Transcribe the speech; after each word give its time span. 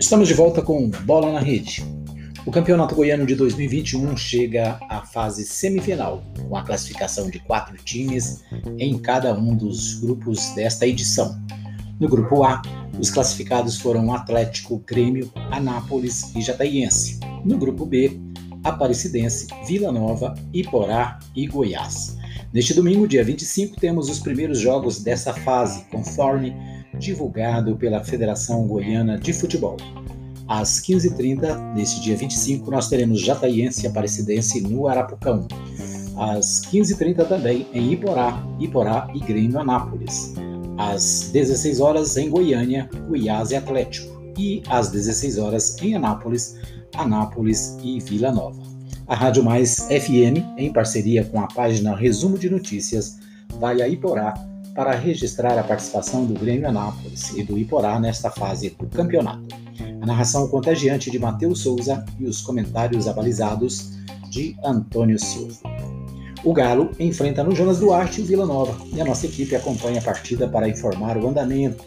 Estamos 0.00 0.28
de 0.28 0.34
volta 0.34 0.62
com 0.62 0.88
Bola 1.04 1.32
na 1.32 1.40
Rede. 1.40 1.84
O 2.46 2.52
Campeonato 2.52 2.94
Goiano 2.94 3.26
de 3.26 3.34
2021 3.34 4.16
chega 4.16 4.78
à 4.88 5.04
fase 5.04 5.44
semifinal, 5.44 6.22
com 6.48 6.56
a 6.56 6.62
classificação 6.62 7.28
de 7.28 7.40
quatro 7.40 7.76
times 7.78 8.44
em 8.78 8.96
cada 8.96 9.34
um 9.36 9.56
dos 9.56 9.98
grupos 9.98 10.54
desta 10.54 10.86
edição. 10.86 11.36
No 11.98 12.08
grupo 12.08 12.44
A, 12.44 12.62
os 12.96 13.10
classificados 13.10 13.80
foram 13.80 14.14
Atlético, 14.14 14.78
Grêmio, 14.86 15.32
Anápolis 15.50 16.32
e 16.36 16.42
Jataiense. 16.42 17.18
No 17.44 17.58
grupo 17.58 17.84
B, 17.84 18.20
Aparecidense, 18.62 19.48
Vila 19.66 19.90
Nova, 19.90 20.32
Iporá 20.54 21.18
e 21.34 21.48
Goiás. 21.48 22.16
Neste 22.52 22.72
domingo, 22.72 23.08
dia 23.08 23.24
25, 23.24 23.80
temos 23.80 24.08
os 24.08 24.20
primeiros 24.20 24.60
jogos 24.60 25.02
dessa 25.02 25.34
fase, 25.34 25.84
conforme 25.90 26.54
divulgado 26.98 27.76
pela 27.76 28.02
Federação 28.02 28.66
Goiana 28.66 29.18
de 29.18 29.32
Futebol. 29.32 29.76
Às 30.48 30.80
15h30, 30.80 31.74
neste 31.74 32.00
dia 32.00 32.16
25, 32.16 32.70
nós 32.70 32.88
teremos 32.88 33.20
Jataiense 33.20 33.86
Aparecidense 33.86 34.60
no 34.62 34.88
Arapucão. 34.88 35.46
Às 36.16 36.62
15h30 36.66 37.28
também 37.28 37.66
em 37.72 37.92
Iporá, 37.92 38.42
Iporá 38.58 39.08
e 39.14 39.20
Grêmio 39.20 39.60
Anápolis. 39.60 40.34
Às 40.78 41.30
16 41.32 41.80
horas 41.80 42.16
em 42.16 42.30
Goiânia, 42.30 42.88
Goiás 43.08 43.50
e 43.50 43.56
Atlético. 43.56 44.18
E 44.38 44.62
às 44.68 44.90
16 44.90 45.38
horas 45.38 45.76
em 45.82 45.94
Anápolis, 45.94 46.56
Anápolis 46.94 47.76
e 47.82 48.00
Vila 48.00 48.32
Nova. 48.32 48.62
A 49.06 49.14
Rádio 49.14 49.44
Mais 49.44 49.86
FM, 49.88 50.56
em 50.56 50.72
parceria 50.72 51.24
com 51.24 51.40
a 51.40 51.46
página 51.48 51.94
Resumo 51.94 52.38
de 52.38 52.48
Notícias, 52.48 53.18
vai 53.58 53.82
a 53.82 53.88
Iporá 53.88 54.34
para 54.78 54.92
registrar 54.92 55.58
a 55.58 55.64
participação 55.64 56.24
do 56.24 56.34
Grêmio 56.34 56.68
Anápolis 56.68 57.30
e 57.36 57.42
do 57.42 57.58
Iporá 57.58 57.98
nesta 57.98 58.30
fase 58.30 58.70
do 58.70 58.86
campeonato. 58.86 59.42
A 60.00 60.06
narração 60.06 60.46
contagiante 60.46 61.10
de 61.10 61.18
Matheus 61.18 61.62
Souza 61.62 62.04
e 62.16 62.26
os 62.26 62.40
comentários 62.42 63.08
abalizados 63.08 63.98
de 64.30 64.56
Antônio 64.64 65.18
Silva. 65.18 65.58
O 66.44 66.52
Galo 66.52 66.92
enfrenta 67.00 67.42
no 67.42 67.56
Jonas 67.56 67.80
Duarte 67.80 68.20
o 68.20 68.24
Vila 68.24 68.46
Nova 68.46 68.80
e 68.94 69.00
a 69.00 69.04
nossa 69.04 69.26
equipe 69.26 69.56
acompanha 69.56 69.98
a 69.98 70.04
partida 70.04 70.46
para 70.46 70.68
informar 70.68 71.16
o 71.16 71.26
andamento. 71.26 71.84